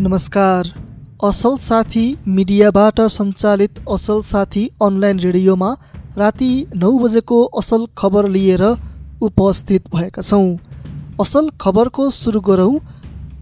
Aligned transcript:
नमस्कार। 0.00 0.66
असल 1.26 1.54
साथी 1.60 2.02
मिडियाबाट 2.26 3.00
सञ्चालित 3.10 3.78
असल 3.90 4.20
साथी 4.24 4.66
अनलाइन 4.80 5.18
रेडियोमा 5.20 5.72
राति 6.16 6.50
नौ 6.74 6.90
बजेको 6.98 7.42
असल 7.58 7.84
खबर 7.96 8.28
लिएर 8.28 8.62
उपस्थित 9.22 9.88
भएका 9.94 10.22
छौँ। 10.22 10.56
असल 11.20 11.48
खबरको 11.60 12.08
सुरु 12.10 12.40
गरौँ। 12.40 12.78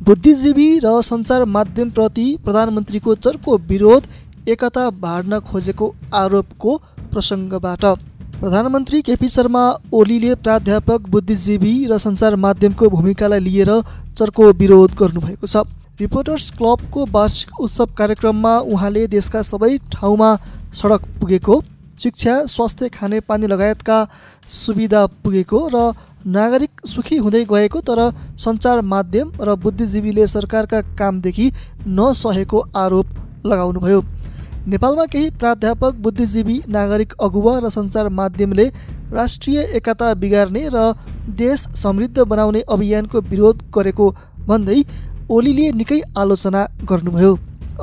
बुद्धिजीवी 0.07 0.69
र 0.85 1.01
सञ्चार 1.03 1.45
माध्यमप्रति 1.47 2.27
प्रधानमन्त्रीको 2.45 3.15
चर्को 3.17 3.59
विरोध 3.69 4.09
एकता 4.49 4.89
बाँड्न 4.97 5.41
खोजेको 5.43 5.93
आरोपको 6.15 6.77
प्रसङ्गबाट। 7.13 7.85
प्रधानमन्त्री 8.41 9.03
केपी 9.03 9.29
शर्मा 9.29 9.71
ओलीले 9.93 10.35
प्राध्यापक 10.41 11.09
बुद्धिजीवी 11.11 11.79
र 11.87 11.99
सञ्चार 12.01 12.37
माध्यमको 12.41 12.89
भूमिकालाई 12.91 13.41
लिएर 13.41 13.81
चर्को 14.19 14.53
विरोध 14.55 14.95
गर्नुभएको 14.99 15.47
छ। 15.47 15.69
रिपोर्टर्स 16.01 16.51
क्लबको 16.53 17.05
वार्षिक 17.11 17.61
उत्सव 17.61 17.93
कार्यक्रममा 17.99 18.53
उहाँले 18.69 19.07
देशका 19.09 19.41
सबै 19.43 19.77
ठाउँमा 19.93 20.35
सडक 20.77 21.05
पुगेको 21.21 21.61
शिक्षा 21.99 22.35
स्वास्थ्य 22.47 22.89
खानेपानी 22.89 23.47
लगायतका 23.47 23.97
सुविधा 24.47 25.05
पुगेको 25.25 25.61
र 25.75 25.85
नागरिक 26.29 26.85
सुखी 26.87 27.17
हुँदै 27.19 27.43
गएको 27.47 27.81
तर 27.83 28.03
सञ्चार 28.39 28.81
माध्यम 28.85 29.31
र 29.41 29.55
बुद्धिजीवीले 29.65 30.27
सरकारका 30.27 30.81
कामदेखि 30.99 31.51
नसहेको 31.97 32.61
आरोप 32.77 33.17
लगाउनुभयो। 33.47 34.03
नेपालमा 34.69 35.05
केही 35.09 35.31
प्राध्यापक 35.41 36.05
बुद्धिजीवी 36.05 36.61
नागरिक 36.71 37.13
अगुवा 37.23 37.59
र 37.59 37.69
सञ्चार 37.71 38.09
माध्यमले 38.13 38.69
राष्ट्रिय 39.15 39.61
एकता 39.81 40.13
बिगार्ने 40.21 40.69
र 40.75 40.87
देश 41.41 41.67
समृद्ध 41.79 42.19
बनाउने 42.21 42.65
अभियानको 42.69 43.21
विरोध 43.33 43.69
गरेको 43.75 44.15
भन्दै 44.49 44.81
ओलीले 45.31 45.71
निकै 45.79 46.01
आलोचना 46.19 46.61
गर्नुभयो। 46.89 47.33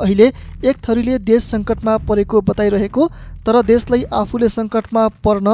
अहिले 0.04 0.28
एक 0.64 0.76
थरीले 0.86 1.16
देश 1.30 1.44
सङ्कटमा 1.54 1.94
परेको 2.08 2.42
बताइरहेको 2.50 3.08
तर 3.46 3.56
देशलाई 3.62 4.04
आफूले 4.20 4.48
सङ्कटमा 4.50 5.02
पर्न 5.26 5.48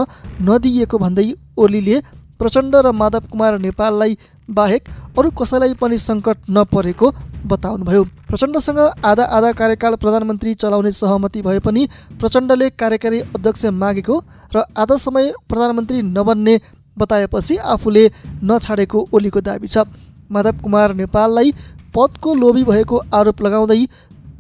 नदिएको 0.48 0.98
भन्दै 1.04 1.26
ओलीले 1.58 1.98
प्रचण्ड 2.40 2.76
र 2.78 2.92
माधव 2.94 3.24
कुमार 3.32 3.58
नेपाललाई 3.60 4.14
बाहेक 4.50 4.84
अरू 5.18 5.30
कसैलाई 5.40 5.74
पनि 5.82 5.98
सङ्कट 6.00 6.38
नपरेको 6.50 7.08
बताउनुभयो। 7.52 8.04
प्रचण्डसँग 8.30 8.80
आधा 9.12 9.26
आधा 9.38 9.52
कार्यकाल 9.60 9.96
प्रधानमन्त्री 10.04 10.54
चलाउने 10.56 10.92
सहमति 10.94 11.42
भए 11.42 11.60
पनि 11.66 11.88
प्रचण्डले 12.20 12.70
कार्यकारी 12.82 13.20
अध्यक्ष 13.32 13.66
मागेको 13.82 14.20
र 14.56 14.64
आधा 14.78 14.96
समय 15.06 15.32
प्रधानमन्त्री 15.50 16.02
नबन्ने 16.10 16.56
बताएपछि 16.98 17.58
आफूले 17.74 18.06
नछाडेको 18.44 19.08
ओलीको 19.14 19.42
दावी 19.42 19.68
छ। 19.68 19.86
माधव 20.32 20.58
कुमार 20.64 20.94
नेपाललाई 20.96 21.52
पदको 21.96 22.34
लोभी 22.36 22.64
भएको 22.64 23.02
आरोप 23.14 23.42
लगाउँदै 23.42 23.82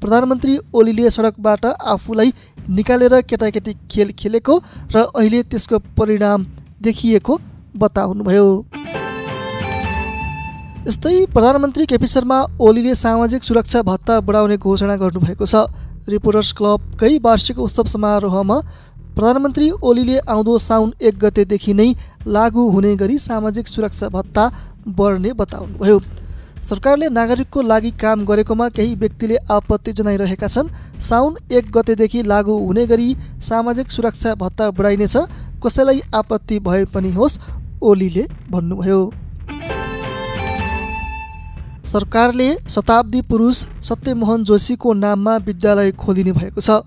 प्रधानमन्त्री 0.01 0.57
ओलीले 0.73 1.09
सडकबाट 1.09 1.65
आफूलाई 1.65 2.33
निकालेर 2.69 3.19
केटाकेटी 3.29 3.73
खेल 3.91 4.11
खेलेको 4.19 4.57
र 4.93 5.05
अहिले 5.11 5.41
त्यसको 5.43 5.79
परिणाम 5.97 6.45
देखिएको 6.81 7.39
बताउनुभयो। 7.77 8.47
यस्तै 10.87 11.15
प्रधानमन्त्री 11.33 11.85
केपी 11.85 12.07
शर्मा 12.07 12.37
ओलीले 12.61 12.93
सामाजिक 12.95 13.43
सुरक्षा 13.43 13.81
भत्ता 13.83 14.19
बढाउने 14.21 14.57
घोषणा 14.57 14.95
गर्नुभएको 14.95 15.45
छ। 15.45 15.67
रिपोर्टर्स 16.07 16.51
क्लबकै 16.57 17.17
वार्षिक 17.19 17.59
उत्सव 17.59 17.85
समारोहमा 17.93 18.57
प्रधानमन्त्री 19.15 19.69
ओलीले 19.83 20.17
आउँदो 20.25 20.57
साउन 20.59 20.93
एक 21.01 21.19
गतेदेखि 21.19 21.73
नै 21.73 21.89
लागू 22.27 22.69
हुने 22.69 22.95
गरी 22.95 23.17
सामाजिक 23.19 23.67
सुरक्षा 23.67 24.07
भत्ता 24.09 24.43
बढ्ने 24.87 25.33
बताउनुभयो। 25.33 25.99
सरकारले 26.63 27.07
नागरिकको 27.09 27.61
लागि 27.61 27.91
काम 27.91 28.25
गरेकोमा 28.25 28.67
केही 28.69 28.95
व्यक्तिले 28.95 29.35
आपत्ति 29.51 29.91
जनाइरहेका 29.93 30.47
छन्। 30.47 30.67
साउन 31.01 31.37
एक 31.51 31.71
गतेदेखि 31.71 32.23
लागू 32.23 32.57
हुने 32.57 32.85
गरी 32.87 33.15
सामाजिक 33.41 33.91
सुरक्षा 33.91 34.35
भत्ता 34.35 34.69
बढाइनेछ। 34.71 35.15
कसैलाई 35.65 36.01
आपत्ति 36.15 36.59
भए 36.59 36.85
पनि 36.85 37.11
होस् 37.11 37.39
ओलीले 37.81 38.25
भन्नुभयो। 38.51 39.01
सरकारले 41.85 42.49
शताब्दी 42.69 43.21
पुरुष 43.21 43.65
सत्यमोहन 43.81 44.43
जोशीको 44.43 44.93
नाममा 44.95 45.35
विद्यालय 45.37 45.91
खोलिने 45.91 46.31
भएको 46.31 46.61
छ। 46.61 46.81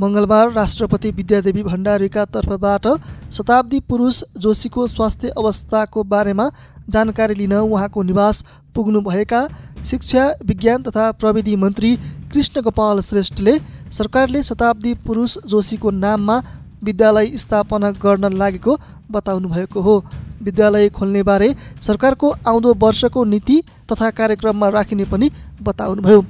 मङ्गलबार 0.00 0.50
राष्ट्रपति 0.52 1.10
विद्यादेवी 1.10 1.62
भण्डारीका 1.62 2.24
तर्फबाट 2.34 2.86
शताब्दी 3.32 3.80
पुरुष 3.80 4.22
जोशीको 4.38 4.86
स्वास्थ्य 4.86 5.28
अवस्थाको 5.38 6.02
बारेमा 6.04 6.50
जानकारी 6.88 7.34
लिन 7.34 7.52
उहाँको 7.54 8.02
निवास 8.02 8.44
पुग्नुभएका 8.74 9.46
शिक्षा 9.86 10.26
विज्ञान 10.46 10.82
तथा 10.82 11.10
प्रविधि 11.14 11.56
मन्त्री 11.56 11.96
कृष्ण 12.32 12.60
गोपाल 12.62 13.00
श्रेष्ठले 13.02 13.58
सरकारले 13.92 14.42
शताब्दी 14.42 14.94
पुरुष 15.06 15.38
जोशीको 15.46 15.90
नाममा 15.92 16.42
विद्यालय 16.84 17.36
स्थापना 17.36 17.90
गर्न 18.02 18.32
लागेको 18.34 18.78
बताउनु 19.10 19.48
भएको 19.48 19.80
हो। 19.80 19.96
विद्यालय 20.42 20.88
खोल्नेबारे 20.90 21.54
सरकारको 21.82 22.30
आउँदो 22.48 22.74
वर्षको 22.74 23.24
नीति 23.24 23.62
तथा 23.92 24.10
कार्यक्रममा 24.10 24.68
राखिने 24.68 25.04
पनि 25.04 25.30
बताउनुभयो। 25.62 26.24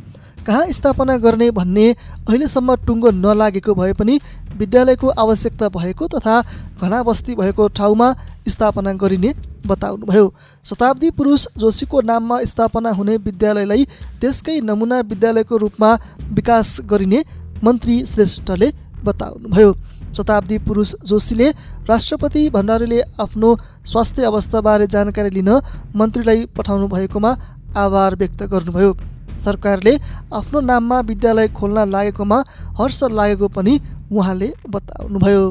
कहाँ 0.47 0.71
स्थापना 0.71 1.17
गर्ने 1.19 1.51
भन्ने 1.51 1.87
अहिलेसम्म 2.29 2.75
टुङ्गो 2.87 3.11
नलागेको 3.13 3.75
भए 3.75 3.93
पनि 3.93 4.19
विद्यालयको 4.57 5.09
आवश्यकता 5.09 5.69
भएको 5.71 6.09
तथा 6.09 6.41
घना 6.81 7.03
बस्ती 7.03 7.35
भएको 7.35 7.69
ठाउँमा 7.71 8.09
स्थापना 8.49 8.93
गरिने 9.03 9.33
बताउनुभयो। 9.67 10.27
शताब्दी 10.65 11.11
पुरुष 11.11 11.47
जोशीको 11.59 12.01
नाममा 12.03 12.43
स्थापना 12.45 12.91
हुने 12.93 13.17
विद्यालयलाई 13.25 13.87
देशकै 14.21 14.61
नमुना 14.61 15.01
विद्यालयको 15.11 15.57
रूपमा 15.57 15.91
विकास 16.33 16.81
गरिने 16.85 17.25
मन्त्री 17.65 17.97
श्रेष्ठले 18.07 18.69
बताउनुभयो। 19.05 19.73
शताब्दी 20.17 20.59
पुरुष 20.67 20.95
जोशीले 21.05 21.49
राष्ट्रपति 21.89 22.49
भण्डारीले 22.51 23.01
आफ्नो 23.21 23.57
स्वास्थ्य 23.87 24.25
अवस्थाबारे 24.25 24.87
जानकारी 24.87 25.31
लिन 25.31 25.51
मन्त्रीलाई 25.97 26.45
पठाउनु 26.57 26.89
भएकोमा 26.89 27.33
आभार 27.77 28.17
व्यक्त 28.17 28.43
गर्नुभयो। 28.53 28.95
सरकारले 29.41 29.95
आफ्नो 30.33 30.61
नाममा 30.61 31.01
विद्यालय 31.01 31.49
खोल्न 31.51 31.89
लागेकोमा 31.91 32.39
हर्ष 32.79 33.03
लागेको 33.11 33.49
पनि 33.49 33.79
उहाँले 34.13 34.49
बताउनुभयो। 34.69 35.45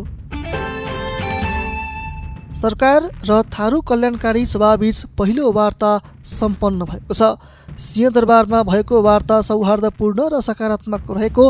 सरकार 2.53 3.09
र 3.27 3.41
थारू 3.49 3.79
कल्याणकारी 3.81 4.45
सभाबीच 4.45 5.03
पहिलो 5.17 5.51
वार्ता 5.51 5.91
सम्पन्न 6.23 6.85
भएको 6.85 7.13
छ। 7.13 7.35
सिंहदरबारमा 7.79 8.61
भएको 8.63 9.01
वार्ता 9.01 9.41
सौहार्दपूर्ण 9.41 10.19
र 10.33 10.41
सकारात्मक 10.41 11.11
रहेको 11.11 11.49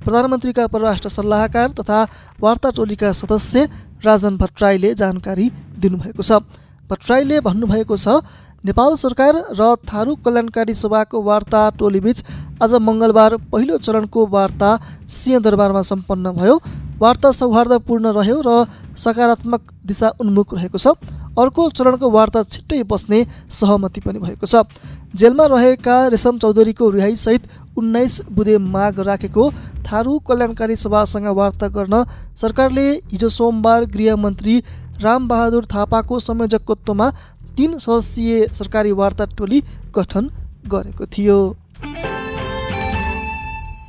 प्रधानमन्त्रीका 0.00 0.66
परराष्ट्र 0.66 1.08
सल्लाहकार 1.08 1.68
तथा 1.78 1.98
वार्ता 2.40 2.70
टोलीका 2.76 3.12
सदस्य 3.12 3.68
राजन 4.04 4.36
भट्टराईले 4.36 4.94
जानकारी 4.94 5.46
दिनुभएको 5.78 6.22
छ। 6.22 6.42
भट्टराईले 6.90 7.40
भन्नुभएको 7.40 7.96
छ 7.96 8.18
नेपाल 8.64 8.94
सरकार 9.00 9.36
र 9.56 9.66
थारू 9.88 10.14
कल्याणकारी 10.20 10.74
सभाको 10.76 11.20
वार्ता 11.24 11.60
टोलीबीच 11.80 12.18
आज 12.60 12.74
मङ्गलबार 12.78 13.36
पहिलो 13.52 13.76
चरणको 13.80 14.26
वार्ता 14.28 14.70
सिंहदरबारमा 15.08 15.82
सम्पन्न 15.82 16.32
भयो। 16.36 16.56
वार्ता 17.00 17.30
सौहार्दपूर्ण 17.32 18.12
रह्यो 18.12 18.36
र 18.44 18.50
सकारात्मक 19.00 19.72
दिशा 19.88 20.08
उन्मुख 20.20 20.52
रहेको 20.54 20.78
छ। 20.78 20.92
अर्को 21.40 21.68
चरणको 21.72 22.10
वार्ता 22.10 22.42
छिट्टै 22.44 22.82
बस्ने 22.84 23.24
सहमति 23.50 24.00
पनि 24.04 24.18
भएको 24.20 24.44
छ। 24.44 24.68
जेलमा 25.16 25.44
रहेका 25.46 25.96
रेशम 26.12 26.38
चौधरीको 26.38 26.90
रिहाईसहित 26.90 27.48
उन्नाइस 27.80 28.20
बुधे 28.28 28.58
माग 28.68 29.00
राखेको 29.08 29.50
थारू 29.88 30.18
कल्याणकारी 30.28 30.76
सभासँग 30.76 31.32
वार्ता 31.32 31.68
गर्न 31.72 32.04
सरकारले 32.36 32.86
हिजो 33.08 33.28
सोमबार 33.30 33.84
गृहमन्त्री 33.96 34.62
रामबहादुर 35.00 35.64
थापाको 35.64 36.18
संयोजकत्वमा 36.20 37.06
तिन 37.56 37.78
सदस्यीय 37.78 38.46
सरकारी 38.54 38.92
वार्ता 38.92 39.24
टोली 39.38 39.60
गठन 39.96 40.30
गरेको 40.66 41.06
थियो। 41.08 41.38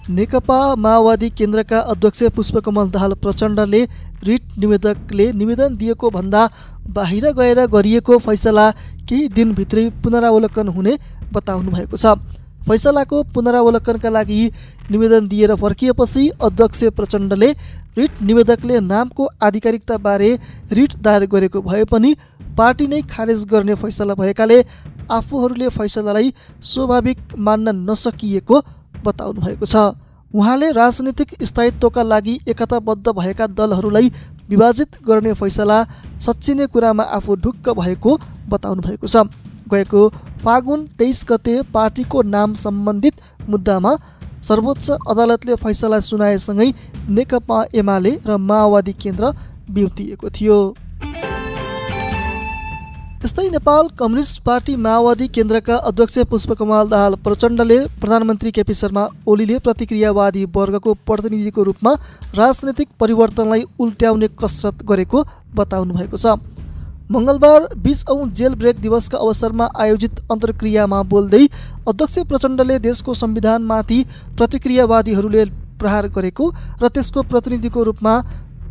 नेकपा 0.09 0.59
माओवादी 0.75 1.29
केन्द्रका 1.29 1.79
अध्यक्ष 1.91 2.23
पुष्पकमल 2.35 2.89
दाहाल 2.91 3.13
प्रचण्डले 3.23 3.81
रिट 4.23 4.57
निवेदकले 4.59 5.31
निवेदन 5.33 5.75
दिएको 5.77 6.09
भन्दा 6.09 6.41
बाहिर 6.89 7.31
गएर 7.33 7.65
गरिएको 7.67 8.17
फैसला 8.19 8.69
केही 9.09 9.27
दिनभित्रै 9.29 9.89
पुनरावलोकन 10.03 10.67
हुने 10.67 10.97
बताउनु 11.33 11.71
भएको 11.71 11.97
छ। 11.97 12.17
फैसलाको 12.61 13.21
पुनरावलोकनका 13.33 14.09
लागि 14.09 14.41
निवेदन 14.91 15.27
दिएर 15.27 15.55
फर्किएपछि 15.55 16.27
अध्यक्ष 16.41 16.83
प्रचण्डले 16.97 17.49
रिट 17.97 18.21
निवेदकले 18.21 18.79
नामको 18.81 19.29
आधिकारिकताबारे 19.43 20.29
रिट 20.71 20.95
दायर 20.99 21.25
गरेको 21.27 21.61
भए 21.61 21.83
पनि 21.85 22.15
पार्टी 22.57 22.87
नै 22.87 23.01
खारेज 23.07 23.43
गर्ने 23.45 23.75
फैसला 23.77 24.13
भएकाले 24.15 24.63
आफूहरूले 25.11 25.69
फैसलालाई 25.71 26.33
स्वाभाविक 26.63 27.35
मान्न 27.39 27.75
नसकिएको 27.89 28.61
बताउनु 29.05 29.41
भएको 29.41 29.65
छ। 29.65 29.75
उहाँले 30.33 30.71
राजनीतिक 30.71 31.31
स्थायित्वका 31.43 32.03
लागि 32.03 32.39
एकताबद्ध 32.47 33.07
भएका 33.11 33.47
दलहरूलाई 33.49 34.11
विभाजित 34.49 35.01
गर्ने 35.07 35.33
फैसला 35.35 35.83
सच्चिने 36.19 36.67
कुरामा 36.67 37.03
आफू 37.17 37.35
ढुक्क 37.43 37.69
भएको 37.79 38.17
बताउनु 38.49 38.81
भएको 38.81 39.07
छ। 39.07 39.27
गएको 39.71 40.07
फागुन 40.43 40.85
तेइस 40.99 41.25
गते 41.29 41.61
पार्टीको 41.73 42.21
नाम 42.27 42.53
सम्बन्धित 42.59 43.21
मुद्दामा 43.49 43.91
सर्वोच्च 44.43 44.89
अदालतले 45.07 45.55
फैसला 45.63 45.99
सुनाएसँगै 46.01 46.69
नेकपा 47.09 47.57
एमाले 47.75 48.13
र 48.25 48.37
माओवादी 48.39 48.93
केन्द्र 49.01 49.33
बिउतिएको 49.69 50.29
थियो। 50.31 50.59
त्यस्तै 53.21 53.43
नेपाल 53.49 53.87
कम्युनिस्ट 53.99 54.41
पार्टी 54.43 54.75
माओवादी 54.81 55.27
केन्द्रका 55.29 55.75
अध्यक्ष 55.87 56.17
पुष्पकमल 56.29 56.87
दाहाल 56.89 57.15
प्रचण्डले 57.25 57.77
प्रधानमन्त्री 58.01 58.51
केपी 58.51 58.73
शर्मा 58.73 59.03
ओलीले 59.29 59.57
प्रतिक्रियावादी 59.59 60.45
वर्गको 60.55 60.93
प्रतिनिधिको 61.07 61.63
रूपमा 61.63 61.93
राजनैतिक 62.35 62.87
परिवर्तनलाई 62.99 63.63
उल्ट्याउने 63.79 64.27
कसरत 64.41 64.81
गरेको 64.89 65.23
बताउनु 65.55 65.93
भएको 65.93 66.17
छ। 66.17 66.25
मङ्गलबार 67.11 67.63
बिस 67.83 68.03
जेल 68.39 68.53
ब्रेक 68.55 68.77
दिवसका 68.81 69.17
अवसरमा 69.17 69.65
आयोजित 69.83 70.19
अन्तर्क्रियामा 70.31 70.99
बोल्दै 71.13 71.41
अध्यक्ष 71.91 72.15
प्रचण्डले 72.29 72.77
देशको 72.79 73.13
संविधानमाथि 73.13 73.97
प्रतिक्रियावादीहरूले 74.37 75.43
प्रहार 75.81 76.07
गरेको 76.17 76.47
र 76.81 76.87
त्यसको 76.87 77.23
प्रतिनिधिको 77.33 77.83
रूपमा 77.83 78.15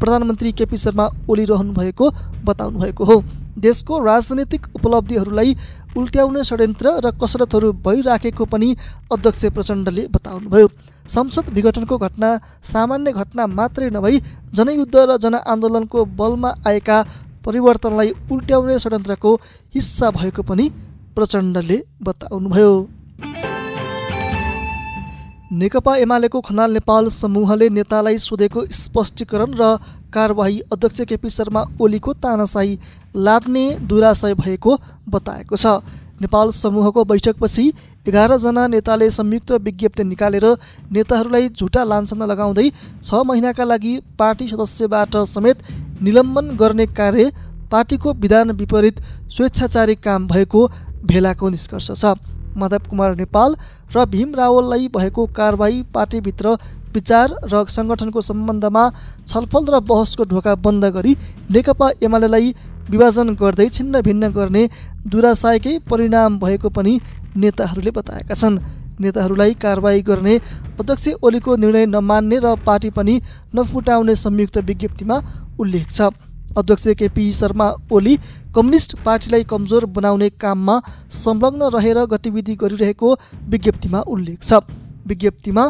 प्रधानमन्त्री 0.01 0.53
केपी 0.57 0.77
शर्मा 0.85 1.09
ओलिरहनु 1.29 1.73
भएको 1.75 2.11
बताउनु 2.49 2.79
भएको 2.81 3.05
हो। 3.05 3.21
देशको 3.61 3.99
राजनैतिक 4.01 4.67
उपलब्धिहरूलाई 4.77 5.55
उल्ट्याउने 6.01 6.45
षड्यन्त्र 6.49 6.97
र 7.05 7.11
कसरतहरू 7.21 7.73
भइराखेको 7.87 8.45
पनि 8.49 8.75
अध्यक्ष 9.13 9.45
प्रचण्डले 9.57 10.09
बताउनुभयो। 10.17 10.69
संसद 11.09 11.49
विघटनको 11.55 11.99
घटना 11.99 12.37
सामान्य 12.65 13.13
घटना 13.13 13.47
मात्रै 13.59 13.91
नभई 13.91 14.21
जनयुद्ध 14.55 14.97
र 14.97 15.17
जनआन्दोलनको 15.25 16.05
बलमा 16.21 16.55
आएका 16.69 17.05
परिवर्तनलाई 17.45 18.11
उल्ट्याउने 18.33 18.79
षड्यन्त्रको 18.79 19.35
हिस्सा 19.75 20.11
भएको 20.11 20.43
पनि 20.43 20.69
प्रचण्डले 21.17 21.79
बताउनुभयो। 22.03 22.73
नेकपा 25.53 25.97
एमालेको 25.97 26.41
खनाल 26.41 26.71
नेपाल 26.73 27.09
समूहले 27.11 27.69
नेतालाई 27.69 28.19
सोधेको 28.21 28.65
स्पष्टीकरण 28.73 29.55
र 29.61 29.77
कारवाही 30.15 30.61
अध्यक्ष 30.73 31.01
केपी 31.09 31.31
शर्मा 31.31 31.65
ओलीको 31.81 32.13
तानासाही 32.23 32.79
लाद्ने 33.17 33.65
दुराशय 33.91 34.35
भएको 34.35 34.77
बताएको 35.09 35.57
छ। 35.57 35.67
नेपाल 36.21 36.51
समूहको 36.53 37.05
बैठकपछि 37.05 37.65
एघारजना 38.09 38.67
नेताले 38.67 39.11
संयुक्त 39.11 39.51
विज्ञप्ति 39.65 40.05
निकालेर 40.05 40.47
नेताहरूलाई 40.93 41.49
झुटा 41.51 41.85
लान्छना 41.85 42.27
लगाउँदै 42.27 42.69
छ 43.03 43.23
महिनाका 43.27 43.65
लागि 43.65 43.93
पार्टी 44.19 44.49
सदस्यबाट 44.49 45.17
समेत 45.27 45.63
निलम्बन 46.03 46.57
गर्ने 46.57 46.87
कार्य 46.99 47.31
पार्टीको 47.71 48.13
विधान 48.23 48.51
विपरीत 48.59 49.01
स्वेच्छाचारी 49.31 49.95
काम 49.99 50.27
भएको 50.29 50.67
भेलाको 51.05 51.49
निष्कर्ष 51.51 51.91
छ। 51.93 52.15
माधव 52.57 52.89
कुमार 52.91 53.15
नेपाल 53.17 53.57
र 53.95 54.05
भीम 54.07 54.35
रावललाई 54.35 54.89
भएको 54.89 55.27
कारवाही 55.33 55.83
पार्टीभित्र 55.95 56.57
विचार 56.95 57.35
र 57.47 57.65
सङ्गठनको 57.71 58.21
सम्बन्धमा 58.21 58.85
छलफल 59.29 59.65
र 59.71 59.81
बहसको 59.87 60.25
ढोका 60.27 60.55
बन्द 60.59 60.85
गरी 60.97 61.13
नेकपा 61.51 61.91
एमालेलाई 62.03 62.55
विभाजन 62.91 63.35
गर्दै 63.41 63.69
छिन्न 63.71 64.01
भिन्न 64.03 64.31
गर्ने 64.35 64.63
दुराशयकै 65.07 65.79
परिणाम 65.91 66.39
भएको 66.41 66.69
पनि 66.71 66.99
नेताहरूले 67.37 67.91
बताएका 67.93 68.35
छन्। 68.35 68.59
नेताहरूलाई 69.01 69.55
कारवाही 69.63 70.03
गर्ने 70.03 70.35
अध्यक्ष 70.81 71.09
ओलीको 71.23 71.57
निर्णय 71.57 71.87
नमान्ने 71.89 72.39
र 72.39 72.55
पार्टी 72.67 72.91
पनि 72.91 73.21
नफुटाउने 73.55 74.15
संयुक्त 74.17 74.59
विज्ञप्तिमा 74.61 75.17
उल्लेख 75.61 75.87
छ। 75.91 76.11
अध्यक्ष 76.59 76.87
केपी 76.99 77.33
शर्मा 77.33 77.67
ओली 77.93 78.17
कम्युनिस्ट 78.55 78.97
पार्टीलाई 79.05 79.45
कमजोर 79.51 79.85
बनाउने 79.97 80.29
काममा 80.41 80.81
संलग्न 81.15 81.71
रहेर 81.75 81.99
गतिविधि 82.13 82.55
गरिरहेको 82.63 83.09
विज्ञप्तिमा 83.51 84.01
उल्लेख 84.09 84.43
छ। 84.43 84.63
विज्ञप्तिमा 85.09 85.65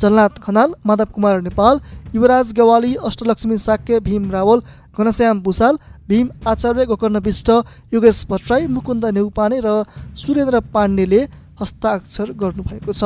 जलनाथ 0.00 0.38
खनाल 0.42 0.74
माधव 0.86 1.08
कुमार 1.14 1.40
नेपाल 1.42 1.80
युवराज 2.14 2.52
गवाली 2.58 2.94
अष्टलक्ष्मी 3.06 3.56
साक्य 3.58 4.00
भीम 4.00 4.30
रावल 4.30 4.60
घनश्याम 4.96 5.40
भूषाल 5.42 5.76
भीम 6.08 6.28
आचार्य 6.48 6.84
गोकर्ण 6.86 7.18
विष्ट 7.20 7.50
योगेश 7.92 8.24
भट्टराई 8.30 8.66
मुकुन्द 8.66 9.04
नेउपाने 9.14 9.60
र 9.64 9.82
सुरेन्द्र 10.16 10.60
पाण्डेले 10.74 11.20
हस्ताक्षर 11.62 12.32
गर्नुभएको 12.42 12.92
छ। 12.92 13.02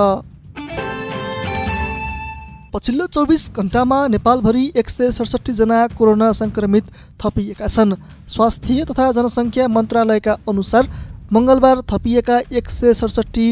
पछिल्लो 2.73 3.06
चौबिस 3.06 3.43
घन्टामा 3.56 3.99
नेपालभरि 4.08 4.64
एक 4.76 4.88
सय 4.91 5.11
सडसठीजना 5.11 5.79
कोरोना 5.97 6.29
सङ्क्रमित 6.41 6.85
थपिएका 7.20 7.67
छन्। 7.67 7.94
स्वास्थ्य 8.29 8.85
तथा 8.85 9.06
जनसङ्ख्या 9.17 9.69
मन्त्रालयका 9.69 10.32
अनुसार 10.49 10.88
मङ्गलबार 11.32 11.81
थपिएका 11.91 12.37
एक 12.53 12.67
सय 12.70 12.93
सडसठी 12.94 13.47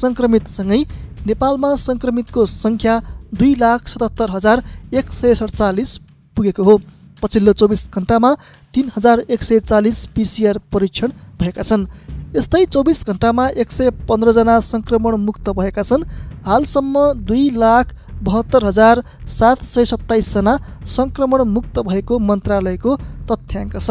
सङ्क्रमितसँगै 0.00 0.80
नेपालमा 1.26 1.70
सङ्क्रमितको 1.86 2.44
सङ्ख्या 2.46 2.94
दुई 3.34 3.54
लाख 3.58 3.88
सतहत्तर 3.88 4.30
हजार 4.30 4.62
एक 4.92 5.06
सय 5.12 5.34
सडचालिस 5.34 5.96
पुगेको 6.36 6.62
हो। 6.62 6.76
पछिल्लो 7.22 7.52
चौबिस 7.52 7.82
घन्टामा 7.90 8.30
तिन 8.74 8.90
हजार 8.96 9.20
एक 9.34 9.42
सय 9.42 9.60
चालिस 9.60 10.04
पिसिआर 10.14 10.58
परीक्षण 10.72 11.10
भएका 11.40 11.62
छन्। 11.62 11.88
यस्तै 12.36 12.64
चौबिस 12.74 12.98
घन्टामा 13.08 13.44
एक 13.62 13.70
सय 13.72 13.90
पन्ध्रजना 14.08 14.54
सङ्क्रमण 14.64 15.14
मुक्त 15.26 15.46
भएका 15.58 15.82
छन्। 15.90 16.02
हालसम्म 16.48 17.04
दुई 17.28 17.44
लाख 17.62 17.94
बहत्तर 18.26 18.64
हजार 18.68 19.02
सात 19.36 19.62
सय 19.64 19.84
सत्ताइसजना 19.92 20.54
सङ्क्रमण 20.96 21.44
मुक्त 21.54 21.80
भएको 21.88 22.18
मन्त्रालयको 22.28 22.96
तथ्याङ्क 23.30 23.76
छ। 23.78 23.88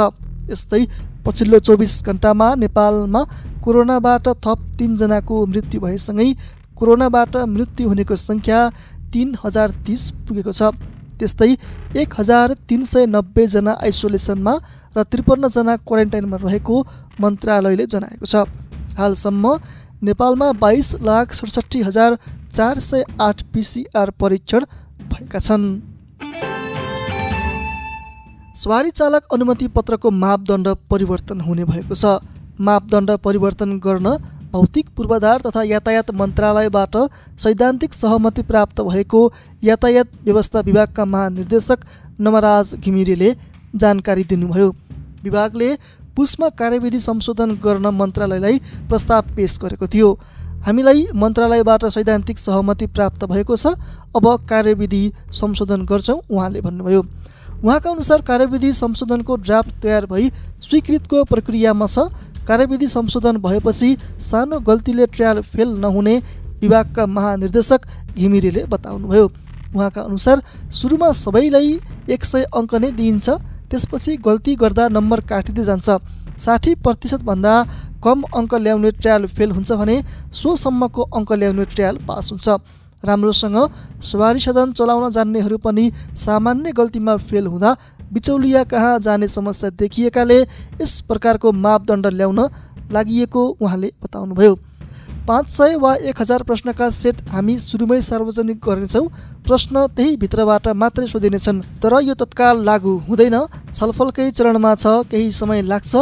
यस्तै 0.52 0.82
पछिल्लो 1.26 1.60
चौबिस 1.68 1.94
घन्टामा 2.06 2.48
नेपालमा 2.64 3.22
कोरोनाबाट 3.66 4.28
थप 4.46 4.60
तिनजनाको 4.78 5.46
मृत्यु 5.52 5.82
भएसँगै 5.86 6.30
कोरोनाबाट 6.78 7.38
मृत्यु 7.54 7.90
हुनेको 7.90 8.16
सङ्ख्या 8.28 8.60
तिन 9.12 9.38
हजार 9.44 9.74
तिस 9.86 10.04
पुगेको 10.26 10.54
छ। 10.60 10.70
त्यस्तै 11.16 11.52
एक 11.96 12.14
हजार 12.20 12.54
तिन 12.70 12.84
सय 12.86 13.06
नब्बेजना 13.08 13.72
आइसोलेसनमा 13.84 14.54
र 14.96 15.04
त्रिपन्नजना 15.06 15.76
क्वारेन्टाइनमा 15.88 16.38
रहेको 16.44 16.76
मन्त्रालयले 17.22 17.86
जनाएको 17.88 18.26
छ। 18.26 18.36
हालसम्म 18.98 19.46
नेपालमा 20.04 20.52
बाइस 20.62 20.96
लाख 21.02 21.34
सडसठी 21.34 21.82
हजार 21.82 22.18
चार 22.54 22.80
सय 22.80 23.04
आठ 23.22 23.44
पिसिआर 23.54 24.10
परीक्षण 24.22 24.66
भएका 25.12 25.40
छन्। 25.40 25.66
सवारी 28.56 28.92
चालक 28.92 29.24
अनुमति 29.34 29.68
पत्रको 29.68 30.12
मापदण्ड 30.14 30.68
परिवर्तन 30.92 31.42
हुने 31.42 31.64
भएको 31.66 31.96
छ। 31.96 32.06
मापदण्ड 32.60 33.12
परिवर्तन 33.20 33.78
गर्न 33.80 34.08
भौतिक 34.56 34.90
पूर्वाधार 34.96 35.42
तथा 35.42 35.62
यातायात 35.66 36.12
मन्त्रालयबाट 36.16 36.96
सैद्धान्तिक 37.40 37.94
सहमति 37.94 38.42
प्राप्त 38.44 38.82
भएको 38.84 39.22
यातायात 39.64 40.08
व्यवस्था 40.26 40.60
विभागका 40.62 41.06
महानिर्देशक 41.06 41.80
नमराज 42.20 42.74
घिमिरेले 42.76 43.36
जानकारी 43.76 44.24
दिनुभयो। 44.24 44.70
विभागले 45.24 45.70
पुसमा 46.16 46.50
कार्यविधि 46.56 47.00
संशोधन 47.02 47.52
गर्न 47.64 47.88
मन्त्रालयलाई 47.94 48.60
प्रस्ताव 48.90 49.36
पेश 49.36 49.58
गरेको 49.62 49.88
थियो। 49.88 50.12
हामीलाई 50.66 51.06
मन्त्रालयबाट 51.16 51.86
सैद्धान्तिक 51.88 52.40
सहमति 52.40 52.88
प्राप्त 52.96 53.26
भएको 53.26 53.56
छ। 53.56 53.76
अब 54.16 54.26
कार्यविधि 54.50 55.04
संशोधन 55.34 55.86
गर्छौँ 55.86 56.20
उहाँले 56.32 56.62
भन्नुभयो। 56.62 57.02
उहाँका 57.56 57.90
अनुसार 57.92 58.22
कार्यविधि 58.22 58.72
संशोधनको 58.74 59.36
ड्राफ्ट 59.38 59.82
तयार 59.84 60.06
भई 60.06 60.32
स्वीकृतको 60.62 61.24
प्रक्रियामा 61.26 61.88
छ। 61.88 62.08
कार्यविधि 62.48 62.88
संशोधन 62.88 63.38
भएपछि 63.38 63.90
सानो 64.22 64.60
गल्तीले 64.62 65.06
ट्रायल 65.08 65.42
फेल 65.44 65.70
नहुने 65.80 66.16
विभागका 66.62 67.06
महानिर्देशक 67.08 67.82
घिमिरेले 68.16 68.64
बताउनुभयो। 68.66 69.26
उहाँका 69.76 70.02
अनुसार 70.02 70.42
सुरुमा 70.72 71.12
सबैलाई 71.14 71.72
एक 72.10 72.26
सय 72.26 72.44
अङ्क 72.56 72.76
नै 72.76 72.92
दिइन्छ 72.92 73.30
त्यसपछि 73.70 74.16
गल्ती 74.26 74.56
गर्दा 74.56 74.88
नम्बर 74.90 75.20
काटिँदै 75.30 75.64
जान्छ। 75.64 75.90
साठी 76.38 76.76
प्रतिशतभन्दा 76.86 77.54
कम 78.04 78.24
अङ्क 78.36 78.54
ल्याउने 78.56 78.92
ट्रायल 79.02 79.26
फेल 79.28 79.52
हुन्छ 79.52 79.72
भने 79.74 79.96
सोसम्मको 80.32 81.02
अङ्क 81.18 81.32
ल्याउने 81.34 81.66
ट्रायल 81.74 81.98
पास 82.08 82.32
हुन्छ। 82.32 82.48
राम्रोसँग 83.04 83.58
सवारी 84.02 84.40
साधन 84.40 84.72
चलाउन 84.74 85.10
जान्नेहरू 85.12 85.58
पनि 85.58 85.86
सामान्य 86.18 86.72
गल्तीमा 86.72 87.16
फेल 87.30 87.46
हुँदा 87.48 87.72
बिचौलिया 88.14 88.64
कहाँ 88.66 89.00
जाने 89.00 89.28
समस्या 89.28 89.70
देखिएकाले 89.72 90.40
यस 90.82 91.00
प्रकारको 91.08 91.52
मापदण्ड 91.52 92.06
ल्याउन 92.14 92.40
लागि 92.92 93.26
उहाँले 93.34 93.92
बताउनुभयो। 94.04 94.56
पाँच 95.28 95.48
सय 95.50 95.76
वा 95.76 95.94
एक 96.06 96.22
हजार 96.22 96.44
प्रश्नका 96.44 96.90
सेट 96.92 97.22
हामी 97.30 97.58
सुरुमै 97.60 98.00
सार्वजनिक 98.02 98.60
गर्नेछौँ। 98.62 99.08
प्रश्न 99.42 99.86
त्यही 99.98 100.16
भित्रबाट 100.18 100.68
मात्रै 100.76 101.08
सोधिनेछन् 101.08 101.62
तर 101.82 101.94
यो 102.04 102.14
तत्काल 102.14 102.64
लागू 102.64 102.94
हुँदैन। 103.10 103.38
छलफलकै 103.74 104.30
चरणमा 104.32 104.76
छ 104.76 104.86
केही 105.10 105.32
समय 105.32 105.62
लाग्छ 105.64 105.96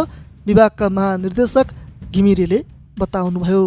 विभागका 0.46 0.90
महानिर्देशक 0.90 1.68
घिमिरेले 2.12 2.60
बताउनुभयो। 3.00 3.64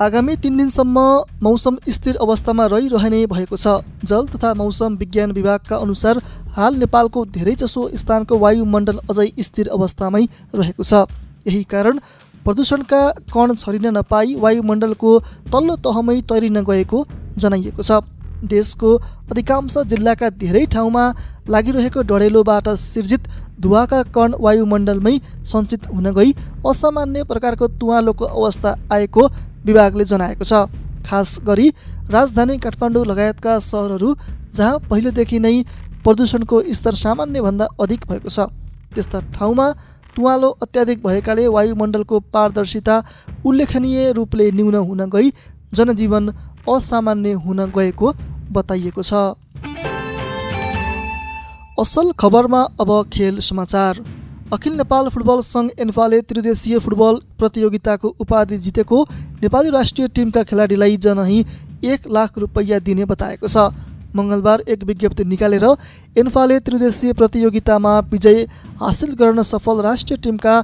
आगामी 0.00 0.34
तिन 0.36 0.56
दिनसम्म 0.56 1.00
मौसम 1.42 1.76
स्थिर 1.88 2.16
अवस्थामा 2.18 2.66
रहिरहने 2.66 3.18
भएको 3.28 3.56
छ। 3.56 3.84
जल 4.02 4.26
तथा 4.26 4.52
मौसम 4.54 4.94
विज्ञान 4.96 5.32
विभागका 5.32 5.76
अनुसार 5.78 6.20
हाल 6.56 6.76
नेपालको 6.76 7.24
धेरैजसो 7.28 7.82
स्थानको 7.94 8.38
वायुमण्डल 8.38 9.00
अझै 9.04 9.26
स्थिर 9.38 9.68
अवस्थामै 9.70 10.22
रहेको 10.54 10.82
छ। 10.82 11.04
यही 11.46 11.62
कारण 11.66 11.98
प्रदूषणका 12.44 13.00
कण 13.28 13.52
छरिन 13.54 13.86
नपाई 13.96 14.34
वायुमण्डलको 14.40 15.12
तल्लो 15.52 15.76
तहमै 15.84 16.16
तैरिन 16.24 16.56
गएको 16.64 17.04
जनाइएको 17.36 17.82
छ। 17.82 18.00
देशको 18.48 18.94
अधिकांश 19.30 19.76
जिल्लाका 19.86 20.28
धेरै 20.40 20.64
ठाउँमा 20.72 21.04
लागिरहेको 21.52 22.02
डढेलोबाट 22.08 22.68
सिर्जित 22.80 23.28
धुवाका 23.60 24.02
कण 24.16 24.34
वायुमण्डलमै 24.40 25.14
सञ्चित 25.44 25.86
हुन 25.92 26.12
गई। 26.16 26.32
असामान्य 26.64 27.24
प्रकारको 27.28 27.68
तुवालोको 27.76 28.24
अवस्था 28.32 28.74
आएको 28.92 29.28
विभागले 29.64 30.04
जनाएको 30.06 30.44
छ। 30.44 30.66
खास 31.06 31.38
गरी 31.44 31.68
राजधानी 32.10 32.56
काठमाडौँ 32.58 33.04
लगायतका 33.06 33.58
सहरहरू 33.60 34.14
जहाँ 34.54 34.78
पहिलेदेखि 34.90 35.38
नै 35.40 35.54
प्रदूषणको 36.04 36.62
स्तर 36.72 36.94
सामान्यभन्दा 36.96 37.66
अधिक 37.80 38.00
भएको 38.08 38.28
छ। 38.28 38.48
त्यस्ता 38.94 39.20
ठाउँमा 39.34 39.66
तुवालो 40.16 40.48
अत्याधिक 40.62 41.02
भएकाले 41.02 41.46
वायुमण्डलको 41.48 42.20
पारदर्शिता 42.34 42.96
उल्लेखनीय 43.46 44.12
रूपले 44.12 44.50
न्यून 44.52 44.74
हुन 44.82 45.02
गई 45.08 45.30
जनजीवन 45.74 46.28
असामान्य 46.68 47.32
हुन 47.44 47.60
गएको 47.76 48.12
बताइएको 48.52 49.02
छ। 49.02 49.12
असल 51.78 52.10
खबरमा 52.18 52.62
अब 52.80 52.90
खेल 53.12 53.38
समाचार। 53.40 54.02
अखिल 54.52 54.72
नेपाल 54.74 55.08
फुटबल 55.14 55.40
सङ्घ 55.46 55.68
एन्फाले 55.82 56.18
त्रिदेशीय 56.28 56.78
फुटबल 56.84 57.18
प्रतियोगिताको 57.38 58.08
उपाधि 58.20 58.56
जितेको 58.58 59.02
नेपाली 59.42 59.70
राष्ट्रिय 59.70 60.08
टिमका 60.10 60.42
खेलाडीलाई 60.44 60.96
जनही 61.06 61.36
एक 61.86 62.08
लाख 62.08 62.38
रुपैयाँ 62.38 62.80
दिने 62.80 63.04
बताएको 63.12 63.46
छ। 63.46 63.70
मङ्गलबार 64.16 64.64
एक 64.68 64.82
विज्ञप्ति 64.84 65.24
निकालेर 65.24 65.66
एन्फाले 66.16 66.58
त्रिदेशीय 66.66 67.12
प्रतियोगितामा 67.12 67.92
विजय 68.10 68.42
हासिल 68.82 69.14
गर्न 69.22 69.42
सफल 69.44 69.84
राष्ट्रिय 69.88 70.18
टिमका 70.18 70.56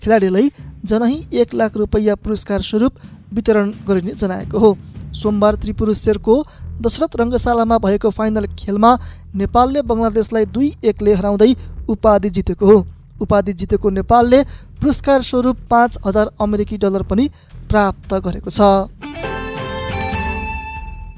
खेलाडीलाई 0.00 0.50
जनही 0.86 1.20
एक 1.42 1.54
लाख 1.54 1.76
रुपैयाँ 1.76 2.16
पुरस्कार 2.24 2.62
स्वरूप 2.62 3.06
वितरण 3.34 3.72
गरिने 3.84 4.16
जनाएको 4.24 4.58
हो। 4.58 4.74
सोमबार 5.20 5.60
त्रिपुरेश्वरको 5.60 6.40
दशरथ 6.80 7.20
रङ्गशालामा 7.20 7.78
भएको 7.84 8.16
फाइनल 8.16 8.46
खेलमा 8.56 8.96
नेपालले 9.36 9.82
बङ्गलादेशलाई 9.84 10.52
दुई 10.56 10.74
एकले 10.82 11.12
हराउँदै 11.14 11.54
उपाधि 11.90 12.30
जितेको 12.32 12.66
हो। 12.66 12.84
उपाधि 13.24 13.52
जितेको 13.54 13.90
नेपालले 13.90 14.42
पुरस्कार 14.80 15.22
स्वरूप 15.22 15.56
पाँच 15.70 15.98
हजार 16.06 16.30
अमेरिकी 16.40 16.76
डलर 16.78 17.02
पनि 17.04 17.28
प्राप्त 17.70 18.14
गरेको 18.24 18.50
छ। 18.50 18.60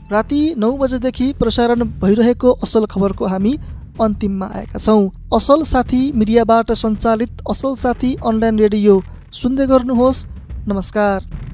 राति 0.06 0.42
नौ 0.56 0.70
बजेदेखि 0.78 1.32
प्रसारण 1.38 1.82
भइरहेको 2.00 2.50
असल 2.62 2.84
खबरको 2.86 3.26
हामी 3.26 3.54
अन्तिममा 4.00 4.46
आएका 4.54 4.78
छौँ। 4.78 5.10
असल 5.34 5.62
साथी 5.64 6.00
मिडियाबाट 6.14 6.72
सञ्चालित 6.74 7.42
असल 7.50 7.74
साथी 7.76 8.14
अनलाइन 8.24 8.58
रेडियो 8.58 8.94
सुन्दै 9.34 9.66
गर्नुहोस्। 9.66 10.24
नमस्कार। 10.68 11.45